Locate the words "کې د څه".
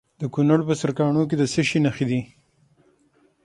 1.29-1.61